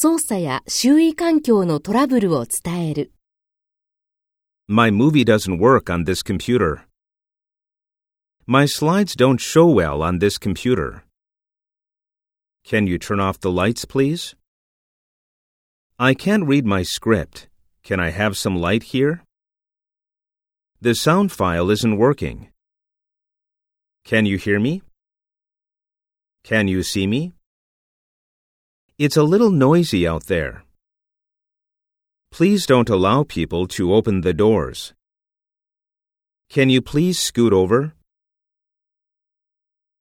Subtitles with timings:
[0.00, 3.12] 操作や周囲環境のトラブルを伝える。
[4.68, 6.86] My movie doesn't work on this computer.
[8.46, 11.02] My slides don't show well on this computer.
[12.64, 14.36] Can you turn off the lights, please?
[15.98, 17.48] I can't read my script.
[17.82, 19.22] Can I have some light here?
[20.80, 22.48] The sound file isn't working.
[24.04, 24.82] Can you hear me?
[26.44, 27.32] Can you see me?
[28.97, 30.63] It's a little noisy out there.
[32.31, 34.93] Please don't allow people to open the doors.
[36.49, 37.93] Can you please scoot over?